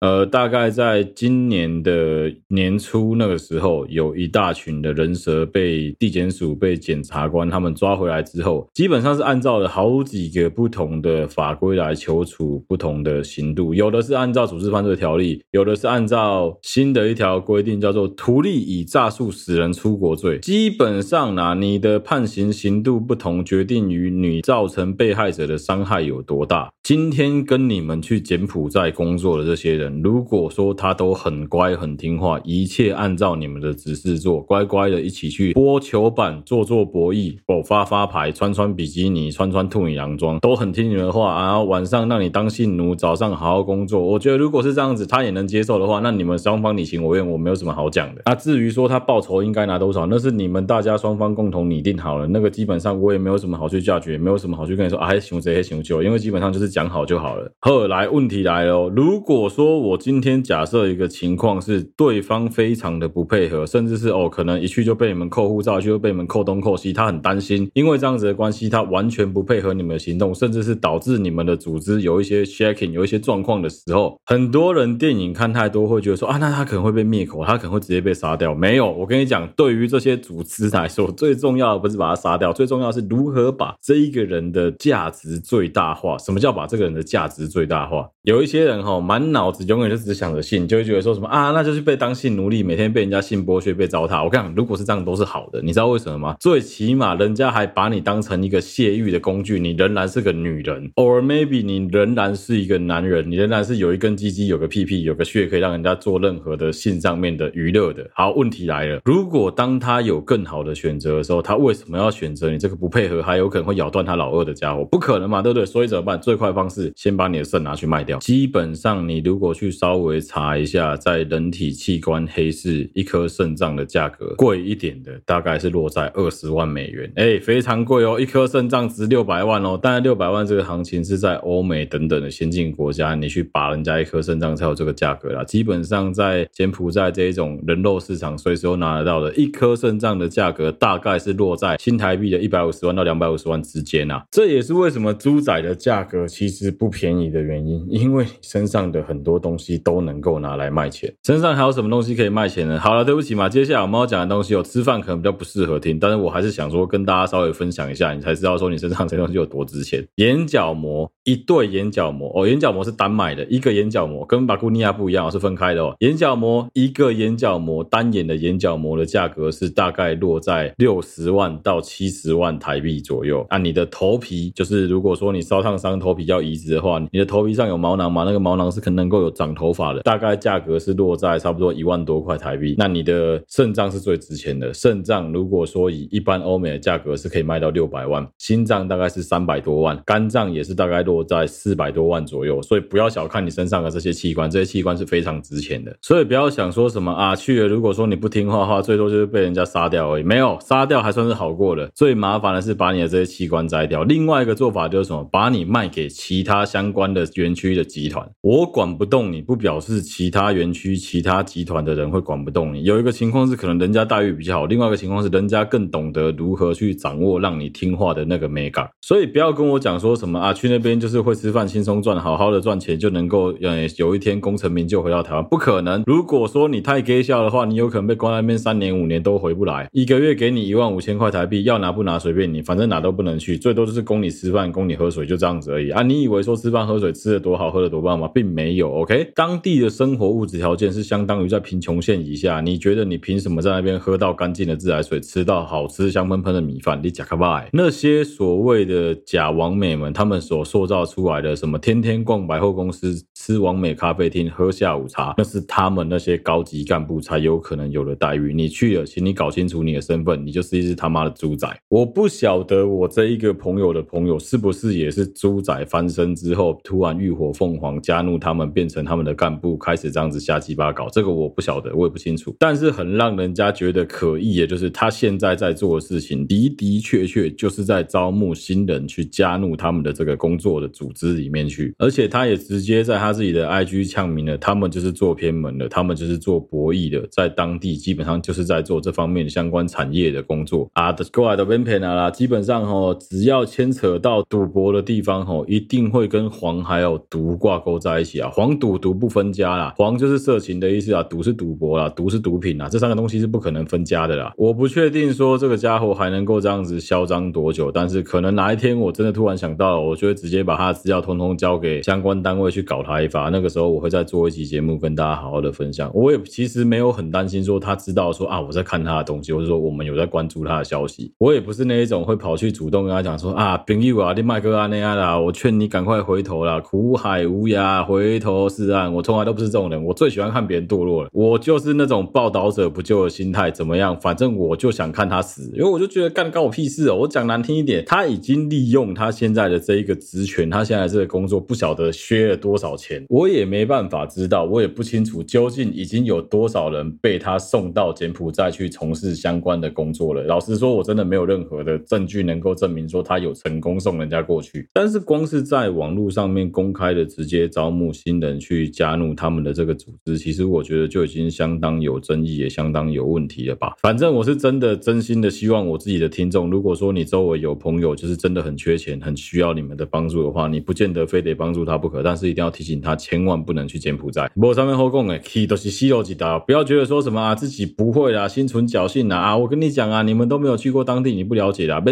[0.00, 20.38] 呃，大概在今年的年初那个时候，有一大群的人蛇被地检署、被检察官他们抓回来之后，基本上是按照了好几个不同的法规来求处不同的刑度，有的是按照组织犯罪条例，有的是按照新的一条规定叫做图利以诈术使人出国罪。
[20.40, 26.68] 基本上呢，你的判刑刑度不同，决定于你造成被害者的伤害有多大。
[26.82, 29.85] 今天跟你们去柬埔寨工作的这些人。
[30.02, 44.00] 如果说他都很乖很听话，一切按照你们的指示做，乖乖的一起去拨球板、做做博弈、哦发发牌、穿穿比基尼、穿穿兔女郎装，都很听你们的话，然后晚上让你当性奴，早上好好工作。
[44.00, 48.22] 我觉得如果是这样子，他也能接受的话，那你们双方你情我愿，我没有什么好讲的。
[48.26, 57.50] 那至于说他报酬应该拿多少，那是你们大家双方共同拟定好了，那个基本上我也没有什么好去价决，也没有什么好去跟你说啊，熊贼熊就，因为基本上就是讲好就好了。
[57.60, 59.75] 后来问题来了，如果说。
[59.78, 78.54] 我今天假设一个情况是，对方非常的不配合，甚至是哦，可能一去就被你们扣护照，一去就被你们扣东扣西，他很担心，因为这样子的关系，他完全不配合你们的行动，甚至是导致你们的组织有一些 shaking，有一些状况的时候，很多人电影看太多会觉得说啊，那他可能会被灭口，他可能会直接被杀掉。
[78.54, 86.16] 没有，我跟你讲，对于这些组织来说，最重要的不是把他杀掉，最重要是如何把这一个人的价值最大化。
[86.18, 88.08] 什么叫把这个人的价值最大化？
[88.22, 94.24] 有一些人哈、哦，满脑子永远就只想着性，就会觉得说什么啊，那就是被当性奴隶，每天被人家性剥削、被糟蹋。
[94.24, 95.60] 我看，如果是这样，都是好的。
[95.62, 96.36] 你知道为什么吗？
[96.40, 108.08] 最起码人家还把你当成一个泄欲的工具，你仍然是个女人，or maybe 你仍然是一个男人，你仍然是有一根鸡鸡、有个屁屁、有个穴，可以让人家做任何的性上面的娱乐的。
[108.14, 114.84] 好，问题来了，如果当他有更好的选择的时候，他为什么要选择你这个不配合，还有可能会咬断他老二的家伙？
[114.84, 115.64] 不可能嘛，对不对？
[115.64, 116.20] 所以怎么办？
[116.20, 118.18] 最快方式，先把你的肾拿去卖掉。
[118.18, 118.96] 基本上。
[119.06, 129.78] 你如果去稍微查一下，在人体器官黑市一颗肾脏的价格贵一点的，大概是落在二十万美元，哎，非常贵哦，一颗肾脏值六百万哦。
[129.82, 135.42] 当然，六百万这个行情是在欧美等等的先进国家，你去拔人家一颗肾脏才有这个价格啦。
[135.44, 144.24] 基本上在柬埔寨这一种人肉市场，随时都拿得到的，一颗肾脏的价格大概是落在新台币的一百五十万到两百五十万之间啊。
[144.30, 151.12] 这也是为什么猪仔的价格其实不便宜的原因，因为身上的很多东西都能够拿来卖钱。
[151.22, 152.80] 身上还有什么东西可以卖钱呢？
[152.80, 160.04] 好了，对不起嘛，接下来我们要讲的东西有吃饭可能比较不适合听，但是我还是想说跟大家稍微分享一下，你才知道说你身上这东西有多值钱。
[160.16, 165.94] 眼角膜，一对眼角膜哦，眼角膜是单买的，一个眼角膜跟巴古尼亚不一样，是分开的哦。
[166.00, 173.46] 眼角膜一个眼角膜单眼的眼角膜的价格是大概落在六十万到七十万台币左右。
[173.48, 178.24] 啊，你的头皮就是如果说你烧烫伤头皮要移植的话，你的头皮上有毛囊嘛？
[178.24, 182.74] 那个毛囊是可能够有长头发的，大概价格是落在差不多一万多块台币。
[182.78, 192.62] 那你的肾脏是最值钱的，肾脏如果说以一般欧美的价格是可以卖到六百万，心脏大概是三百多万，肝脏也是大概落在四百多万左右。
[192.62, 195.94] 所以不要小看你身上的这些器官，这些器官是非常值钱的。
[196.00, 200.22] 所以不要想说什么啊，去了如果说你不听话的话，最多就是被人家杀掉而已。
[200.22, 204.02] 没有杀掉还算是好过的，最麻烦的是把你的这些器官摘掉。
[204.04, 208.26] 另外一个做法就是什么，把你卖给其他相关的园区的集团。
[208.40, 212.84] 我管不动你，不表示其他园区、其他集团的人会管不动你。
[212.84, 218.88] 有一个情况是，可能人家待遇比较好；另外一个情况是，人家更懂得如何去掌握让你听话的那个美感。
[219.02, 226.02] 所以不要跟我讲说什么啊，去那边就是会吃饭、轻松赚、好好的赚钱，就能够呃有一天功成名就回到台湾，不可能。
[226.06, 229.88] 如果说你太给笑的话，你有可能被关在那边三年五年都回不来。
[229.92, 236.02] 一个月给你一万五千块台币，要拿不拿随便你，反正哪都不能去，最多就是供你吃饭、供你喝水，就这样子而已啊！
[236.02, 238.28] 你以为说吃饭喝水吃的多好、喝的多棒吗？
[238.32, 238.90] 并没有。
[239.06, 242.60] OK，当地的生活物质条件是相当于在贫穷线以下。
[242.60, 247.00] 你觉得你凭什么在那边喝到干净的自来水，吃到好吃香喷喷的米饭？
[247.00, 247.70] 你假卡拜！
[247.72, 258.52] 那些所谓的假网美们，他们所塑造出来的什么天天逛百货公司、吃网美咖啡厅、喝下午茶，那是他们那些高级干部才有可能有的待遇。
[258.52, 261.68] 你去了，请你搞清楚你的身份，你就是一只他妈的猪仔！
[261.88, 271.06] 我不晓得我这一个朋友的朋友是不是也是猪仔翻身之后，突然浴火凤凰加入他们，变成等他们的干部，开始这样子瞎鸡巴搞。
[271.12, 272.56] 这个我不晓得，我也不清楚。
[272.58, 281.94] 但是很让人家觉得可疑也，就是他现在在做的事情，的的确确就是在招募新人去加入他们的这个工作的组织里面去。
[281.98, 291.14] 而且他也直接在他自己的 IG 呛明了，他们就是做偏门的，他们就是做博弈的，在当地基本上就是在做这方面相关产业的工作啊。
[291.32, 298.48] 过来的边片啦，基本上哦，只要牵扯到赌博的地方吼，一定会跟黄还有毒挂钩在一起啊。
[298.50, 304.52] 黄赌赌毒不分家啦，黄就是色情的意思啊，赌是赌博啦，毒是毒品啊，这三个东西是不可能分家的啦。
[304.56, 313.48] 我不确定说这个家伙还能够这样子嚣张多久，但是可能哪一天我真的突然想到了，我就会直接把他的资料通通交给相关单位去搞他一发。
[313.48, 316.08] 那个时候我会再做一期节目跟大家好好的分享。
[316.14, 321.32] 我也其实没有很担心说他知道说啊我在看他的东西，或者说我们有在关注他的消息。
[321.38, 329.12] 我也不是那一种会跑去主动跟他讲说啊朋友啊，你麦哥啊那样啦，我劝你赶快回头啦，苦海无涯，回头是岸。
[329.12, 331.30] 我从来都不是这种人，我最喜欢看别人堕落了。
[331.32, 334.18] 我就是那种报道者不救的心态，怎么样？
[334.20, 337.16] 反正我就想看他死，因为我就觉得干干我屁事哦。
[337.16, 350.42] 我讲难听一点，他已经利用他现在的这一个职权，他现在这个工作不晓得削了多少钱，我也没办法知道，我也不清楚究竟已经有多少人被他送到柬埔寨去从事相关的工作了。
[350.42, 354.88] 老实说，我真的没有任何的证据能够证明说他有成功送人家过去。
[354.92, 363.94] 但是光是在网络上面公开的直接招募新人去加入他们的这个组织，其实我觉得就已经相当有争议，也相当有问题了吧。
[364.02, 374.50] 反正我是真的真心的希望我自己的听众，如果说你周围有朋友就是真的很缺钱，很需要你们的帮助的话，你不见得非得帮助他不可，但是一定要提醒他，千万不能去柬埔寨。
[374.56, 379.56] 我上面后供诶，气都是西肉几刀，不要觉得说什么啊自己不会啦，心存侥幸啦啊！
[379.56, 382.02] 我跟你讲啊，你们都没有去过当地，你不了解啦。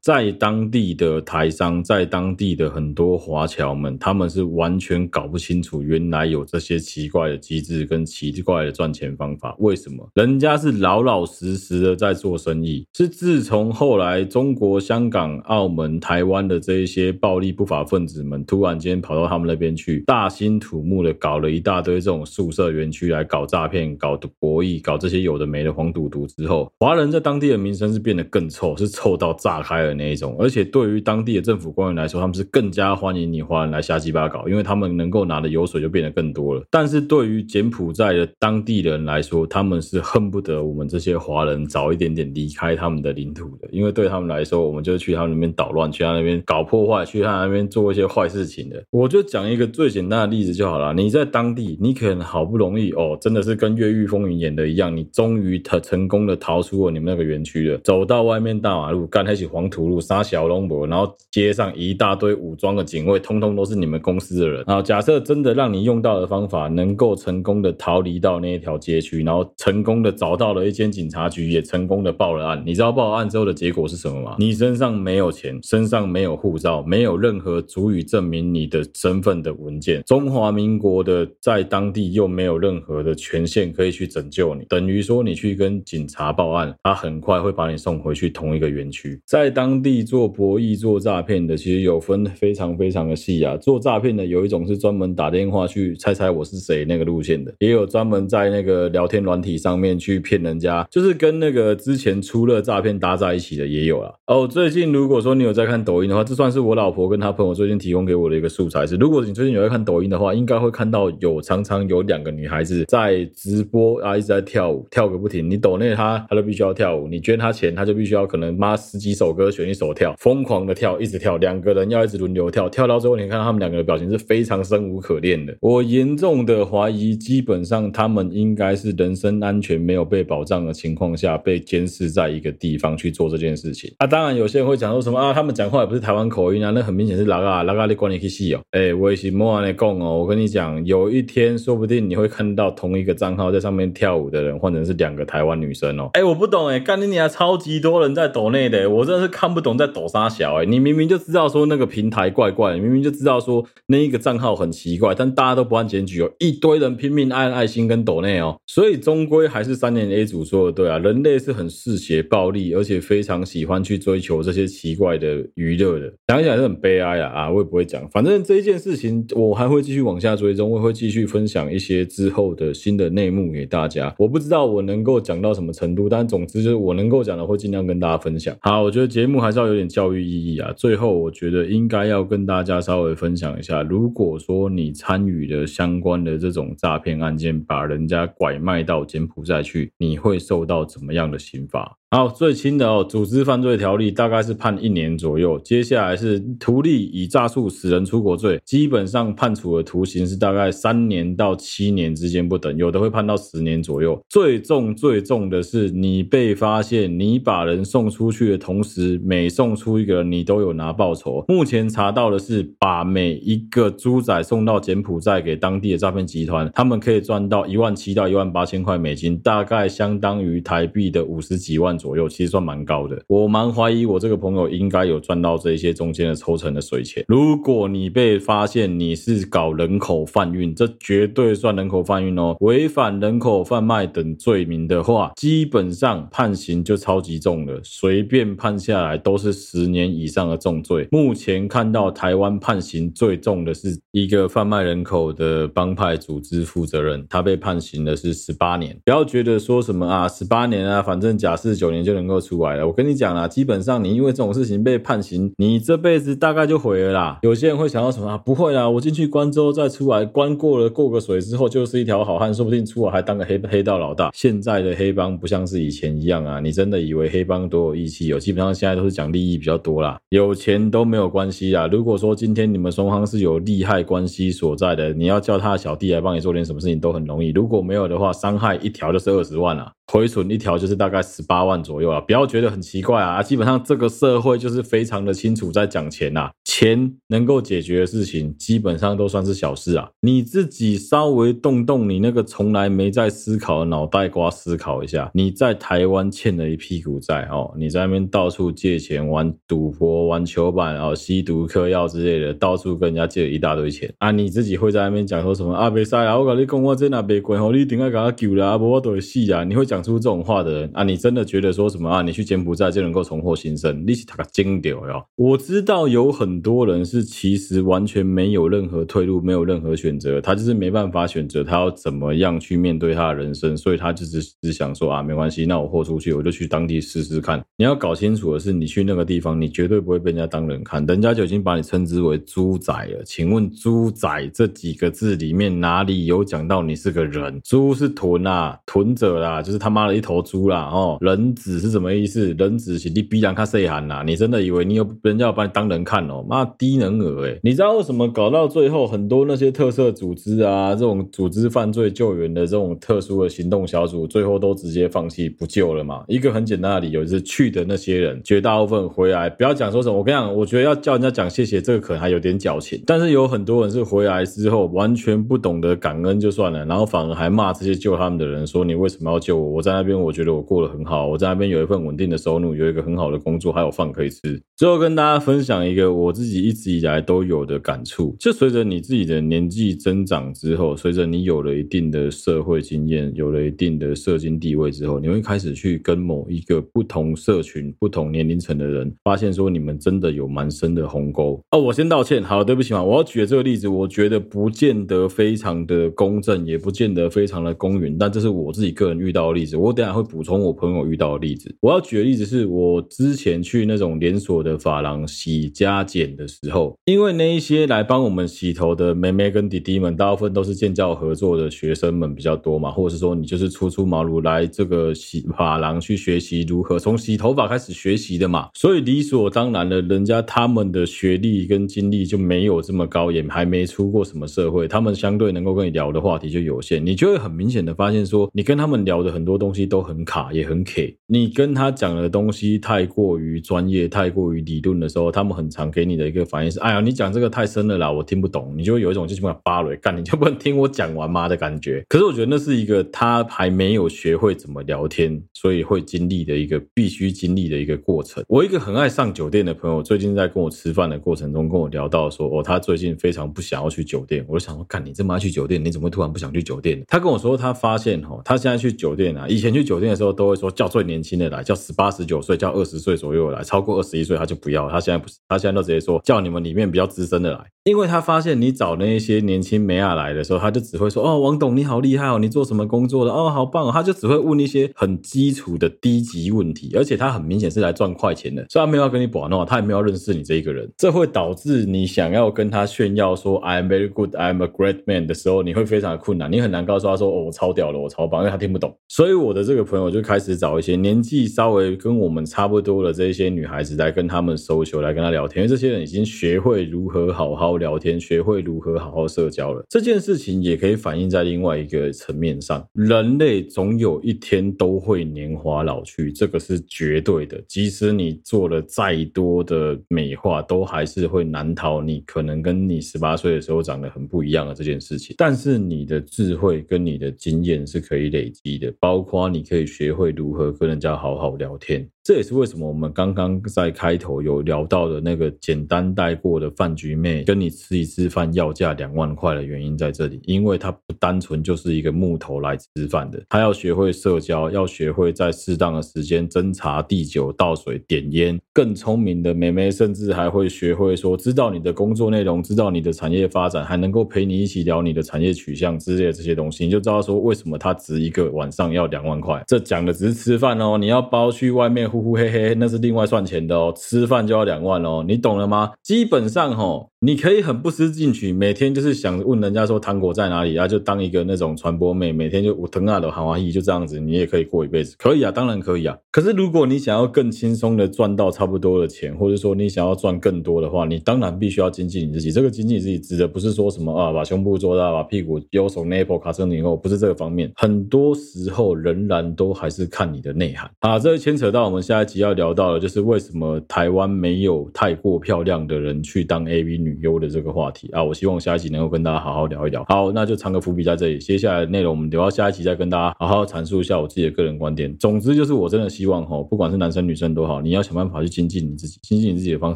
[0.00, 9.56] 在当地的台商，在当地的很多华侨们，他们是完全搞不清楚原来有这些奇怪的机制跟奇怪的赚钱方法。
[9.58, 10.06] 为什么？
[10.14, 12.86] 人家是老老实实的在做生意。
[12.94, 30.36] 是自从后来中国香港、澳门、台湾的这一些暴力不法分子们突然间跑到他们那边去，大兴土木的搞了一大堆这种宿舍园区来搞诈骗、搞博弈、搞这些有的没的黄赌毒之后，华人在当地的名声是变得更臭，是臭到炸开的那一种。
[30.38, 35.77] 而且对于当地的政府官员来说，他们是更加欢迎你华人来瞎鸡巴搞，因为他们能够拿的油水。
[35.80, 36.62] 就变得更多了。
[36.70, 48.82] 但是对于柬埔寨的当地人来说，他们是恨不得我们这些华人早一点点离开他们的领土的，因为对他们来说，我们就去他们那边捣乱，去他那边搞破坏，去他那边做一些坏事情的。
[48.90, 50.92] 我就讲一个最简单的例子就好了。
[50.94, 64.64] 你在当地，你可能好不容易哦，真的是跟《越狱风云》演的一样，你终于成成功的逃出了你们那个园区了，走到外面大马路，干那些黄土路，杀小龙伯，然后街上一大堆武装的警卫，通通都是你们公司的人。
[64.66, 72.62] 然后假设真的让你用到的方法能够成功的逃离到那一条街区，然后成功的找到了一间警察局，也成功的报了案。
[72.66, 74.36] 你知道报了案之后的结果是什么吗？
[74.38, 80.02] 你身上没有钱，身上没有护照，没有任何足以证明你的身份的文件。
[80.06, 89.20] 中华民国的在当地又没有任何的权限可以去拯救你，等于说你去跟警察报案，他很快会把你送回去同一个园区。
[89.26, 93.56] 在当地做博弈、做诈骗的，其实有分非常非常的细啊。
[93.56, 104.12] 做诈骗的有一种是专门打电话去猜猜我是谁那个路线的，也有专门在那个聊天软体上面去骗人家，就是跟那个之前出了诈骗搭在一起的也有啊。
[104.26, 115.48] 哦，最近如果说你有在看抖音的话，这算是我老婆跟她朋友最近提供给我的一个素材是，如果你最近有在看抖音的话，应该会看到有常常有两个女孩子在直播啊，一直在跳舞，跳个不停。
[115.48, 121.36] 你抖内她，她就必须要跳舞；你捐她钱，她就必须要可能妈十几首歌选一首跳，疯狂的跳，一直跳。
[121.38, 125.56] 两个人要一直轮流跳，跳到最后，你看到他们两个的表情是非常生无可恋的。
[125.60, 133.92] 我严重的怀疑，基本上他们应该是人身安全没有被保障的情况下，被监视在一个地方去做这件事情。
[133.98, 138.60] 啊，当然有些人会讲说什么啊，他们讲话也不是台湾口音啊，那很明显是拉嘎拉嘎的关你屁事哦。
[138.70, 146.10] 哎，我也是莫安的讲哦，我跟你讲，有一天说不定你会看到同一个账号在上面跳舞的人，换成是两个台湾女生哦。
[146.12, 178.56] 哎，我不懂哎，干你娘，超级多人在抖内的，我真的是看不懂在抖啥小哎，你明明就知道说那个平台怪怪的，明明就知道说那一个账号很奇怪，但大家都不按检举哦，一堆人拼命按爱心跟抖内哦，所以终归还是三年 A 组说的对啊，人类是很嗜血暴力，而且非常喜欢去追求这些奇怪的娱乐的，想起来是很悲哀啊啊，我也不会讲，反正这一件事情我还会继续往下追踪，我会继续分享一些之后的新的内幕给大家，我不知道我能够讲到什么程度，但总之就是我能够讲的会尽量跟大家分享。
[178.60, 191.97] 好，我觉得节目还是要有点教育意义啊，最后我觉得应该要跟大家稍微分享一下，如果说你参参与的相关的这种诈骗案件，把人家拐卖到柬埔寨去，你会受到怎么样的刑罚？
[192.10, 195.58] 好，最轻的哦，组织犯罪条例大概是判一年左右。
[195.58, 204.18] 接下来是图利以诈术使人出国罪，基本上判处的徒刑是大概三年到七年之间不等，有的会判到十年左右。
[204.26, 211.44] 最重最重的是，你被发现你把人送出去的同时，每送出一个，你都有拿报酬。
[211.46, 221.97] 目前查到的是，把每一个猪仔送到柬埔寨给当地的诈骗集团，他们可以赚到一万七到一万八千块美金，大概相当于台币的五十几万。
[221.98, 227.24] 左右其实算蛮高的，我蛮怀疑我这个朋友应该有赚到这一些中间的抽成的水钱。
[227.26, 241.08] 如果你被发现你是搞人口贩运，这绝对算人口贩运哦，违反人口贩卖等罪名的话，基本上判刑就超级重了，随便判下来都是十年以上的重罪。
[241.10, 248.96] 目前看到台湾判刑最重的是一个贩卖人口的帮派组织负责人，他被判刑的是十八年。
[249.04, 251.87] 不要觉得说什么啊，十八年啊，反正假释九。
[251.88, 252.86] 九年就能够出来了。
[252.86, 257.38] 我跟你讲啦，基本上你因为这种事情被判刑，你这辈子大概就毁了啦。
[257.42, 258.36] 有些人会想到什么啊？
[258.36, 264.30] 不会啦，我进去关之后再出来，关过了过个水之后就是一条好汉，说不定出来还当个黑黑道老大。
[264.34, 268.38] 现在的黑帮不像是以前一样啊，你真的以为黑帮多有义气哦？
[268.38, 271.86] 基本上现在都是讲利益比较多啦，有钱都没有关系啦。
[271.86, 277.50] 如果说今天你们双方是有利害关系所在的，你要叫他的小弟来帮你做点什么事情都很容易。
[277.52, 279.92] 如果没有的话，伤害一条就是二十万啦。
[280.10, 305.90] 亏损一条就是大概十八万左右啊，不要觉得很奇怪啊，基本上这个社会就是非常的清楚在讲钱呐，钱能够解决的事情基本上都算是小事啊，你自己稍微动动你那个从来没在思考的脑袋瓜思考一下，你在台湾欠了一屁股债哦，你在那边到处借钱玩赌博、玩球板哦、吸毒、嗑药之类的，到处跟人家借了一大堆钱啊，你自己会在那边讲说什么啊？
[305.90, 309.88] 别塞啊，我跟你讲，我真那边贵吼，你顶下给他救了啊，不我都会死啊，你会。
[309.88, 312.22] 讲出这种话的人啊，你真的觉得说什么啊？
[312.22, 314.04] 你去柬埔寨就能够重获新生？
[314.06, 315.24] 你是他个金屌哟！
[315.36, 327.62] 我知道有很多人是其实完全没有任何退路，没有任何选择，他就是没办法选择他要怎么样去面对他的人生，所以他就是只想说啊，没关系，那我豁出去，我就去当地试试看。
[327.76, 333.22] 你要搞清楚的是，你去那个地方，你绝对不会被人家当人看，人家就已经把你称之为猪仔了。
[333.24, 337.60] 请问“猪仔”这几个字里面哪里有讲到你是个人？
[337.62, 341.18] 猪是豚啊，豚者啦，就是他妈的一头猪啦哦。
[341.20, 342.54] 人子是什么意思？
[342.58, 344.22] 人子是你逼人看谁喊呐？
[344.24, 346.44] 你真的以为你有人家要把你当人看哦？
[346.48, 356.24] 妈低能儿诶，你知道为什么搞到最后很多那些特色组织啊，这种组织犯罪救援的这种特殊的行动小组，最后都直接放弃不救了吗？
[356.28, 369.68] 一个很简单的理由就是去的那些人绝大部分回来，不要讲说什么，我跟你讲，我觉得要叫人家讲谢谢，这个可能还有点矫情，但是有很多人是回来之后完全不懂得感恩就算了，然后反而还骂这些救他们的人说，你为什么要救我？
[369.78, 374.60] 我在那边我觉得我过得很好，我在那边有一份稳定的收入，有一个很好的工作，还有饭可以吃。
[374.76, 391.60] 最后跟大家分享一个我自己一直以来都有的感触，就随着你自己的年纪增长之后，随着你有了一定的社会经验，有了一定的社经地位之后，你会开始去跟某一个不同社群、不同年龄层的人，发现说你们真的有蛮深的鸿沟。
[391.70, 401.74] 哦，我先道歉，好，对不起嘛，我要举的这个例子，我觉得不见得非常的公正，也不见得非常的公允，但这是我自己个人遇到的例子，我等下会补充我朋友遇到例子。
[401.80, 442.02] 我要举的例子是我之前去那种连锁的发廊洗加剪的时候，因为那一些来帮我们洗头的妹妹跟弟弟们，大部分都是建教合作的学生们比较多嘛，或者是说你就是初出茅庐来这个洗发廊去学习如何从洗头发开始学习的嘛，所以理所当然的，人家他们的学历跟经历就没有这么高，也还没出过什么社会，他们相对能够跟你聊的话题就有限，你就会很明显的发现说，你跟他们聊的很多东西都很卡，也很 K，你跟他讲的东西太过于专业，太过于理论的时候，他们很常给你的一个反应是，哎呀，你讲这个太深了啦，我听不懂，你就有一种就基本上扒了干，你就不能听我讲完吗的感觉。
[442.08, 448.42] 可是我觉得那是一个他还没有学会怎么聊天，所以会经历的一个必须经历的一个过程。
[448.48, 454.42] 我一个很爱上酒店的朋友，最近在跟我吃饭的过程中跟我聊到说，哦，他最近非常不想要去酒店。
[454.48, 457.04] 我就想说，干，你这么爱去酒店，你怎么会突然不想去酒店？
[457.06, 464.88] 他跟我说，他发现哈，他现在去酒店啊，以前去酒店的时候都会说叫最年 年轻的来，叫十八十九岁，叫二十岁左右来，超过二十一岁他就不要。
[464.88, 467.58] 他现在不是，他现在都直接说叫你们里面比较资深的来。
[467.84, 473.32] 因为他发现你找那些年轻美亚来的时候，他就只会说哦，王董你好厉害哦，你做什么工作的？
[473.32, 488.94] 哦，好棒哦，他就只会问一些很基础的低级问题，而且他很明显是来赚快钱的，虽然没有要跟你玩的话，他也没有认识你这一个人，这会导致你想要跟他炫耀说 I'm very good I'm a great man 的时候，你会非常的困难，你很难告诉他说哦，我超屌了，我超棒，因为他听不懂。
[489.08, 498.58] 所以我的这个朋友就开始找一些年纪稍微跟我们差不多的这些女孩子来跟他们搜求来跟他聊天，因为这些人已经学会如何好好聊天，学会。
[498.68, 499.82] 如何好好社交了？
[499.88, 502.86] 这件事情也可以反映在另外一个层面上。
[502.92, 507.58] 人类总有一天都会年华老去，这个是绝对的。
[507.66, 515.34] 即使你做了再多的美化，都还是会难逃你可能跟你十八岁的时候长得很不一样的这件事情。
[515.38, 522.08] 但是你的智慧跟你的经验是可以累积的，包括你可以学会如何跟人家好好聊天。
[522.24, 538.58] 这也是为什么我们刚刚在开头有聊到的那个简单带过的饭局妹，跟你吃一次饭要价两万块的原因在这里，因为她不单纯就是一个木头来吃饭的，她要学会社交，要学会在适当的时间斟茶递酒、倒水点烟。
[538.74, 549.64] 更聪明的妹妹甚至还会学会说，知道你的工作内容，知道你的产业发展，还能够陪你一起聊你的产业取向之类的这些东西，你就知道说为什么她值一个晚上要两万块。
[549.66, 552.08] 这讲的只是吃饭哦，哦你要包去外面。
[552.08, 553.92] 呼呼嘿嘿，那是另外算钱的哦。
[553.96, 555.92] 吃饭就要两万哦，你懂了吗？
[556.02, 557.10] 基本上吼。
[557.20, 566.16] 你可以很不思进取，每天就是想问人家说糖果在哪里啊，就当一个那种传播妹，每天就我疼啊的喊话一就这样子，你也可以过一辈子，可以啊，当然可以啊。
[566.30, 572.52] 可是如果你想要更轻松的赚到差不多的钱，或者说你想要赚更多的话，你当然必须要精进你自己。
[572.52, 577.68] 这个精进你自己指的不是说什么啊，把胸部做大，把屁股右手 nipple 卡成以后，不是这个方面。
[577.74, 581.18] 很多时候仍然都还是看你的内涵啊。
[581.18, 587.18] 这牵扯到我们下一集要聊到的，就是为什么台湾没有太过漂亮的人去当 AV 女。
[587.20, 590.04] 优的这个话题啊，我希望下一集能够跟大家好好聊一聊。
[590.08, 595.12] 好，那就藏个伏笔在这里，接下来的内容我们留到下一集再跟大家好好阐述一下我自己的个人观点。
[595.18, 599.18] 总之就是我真的希望哈，不管是男生女生都好，你要想办法去精进你自己。
[599.22, 599.94] 精进你自己的方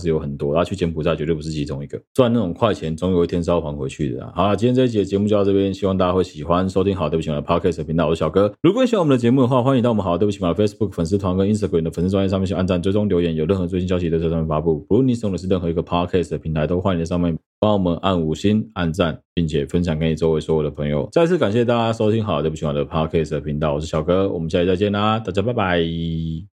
[0.00, 2.00] 式有很多，然后去柬埔寨绝对不是其中一个。
[2.12, 4.32] 赚那种快钱，总有一天是要还回去的啊。
[4.34, 6.96] 好了，今天这一集的节目就到这边，希望大家会喜欢收听。
[6.96, 8.52] 好，对不起，我的 Podcast 频道，我是小哥。
[8.60, 14.86] 如果你喜欢我们的节目的话，欢迎到我们好对不起嘛 Facebook 粉丝团跟 Instagram 的粉丝专页上面去按赞、追踪、留言，有任何最新消息都在上面发布。
[14.88, 21.08] 如果你使用的是任何一个 Podcast 的平台，都欢迎在上面帮我们按五星、按赞，并且分享给你周围所有的朋友。
[21.12, 26.51] 再次感谢大家收听好对不起我的 Podcast 的频道，我是小哥，我们下期再见啦，大家拜拜。